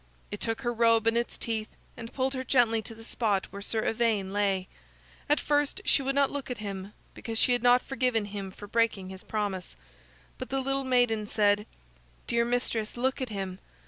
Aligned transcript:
It 0.31 0.41
took 0.41 0.61
her 0.61 0.73
robe 0.73 1.05
in 1.05 1.15
its 1.15 1.37
teeth 1.37 1.67
and 1.95 2.11
pulled 2.11 2.33
her 2.33 2.43
gently 2.43 2.81
to 2.81 2.95
the 2.95 3.03
spot 3.03 3.45
where 3.51 3.61
Sir 3.61 3.85
Ivaine 3.85 4.33
lay. 4.33 4.67
At 5.29 5.39
first 5.39 5.79
she 5.85 6.01
would 6.01 6.15
not 6.15 6.31
look 6.31 6.49
at 6.49 6.57
him, 6.57 6.93
because 7.13 7.37
she 7.37 7.53
had 7.53 7.61
not 7.61 7.83
forgiven 7.83 8.25
him 8.25 8.49
for 8.49 8.65
breaking 8.65 9.09
his 9.09 9.23
promise. 9.23 9.75
But 10.39 10.49
the 10.49 10.59
little 10.61 10.85
maiden 10.85 11.27
said: 11.27 11.67
"Dear 12.25 12.45
mistress, 12.45 12.97
look 12.97 13.21
at 13.21 13.29
him. 13.29 13.59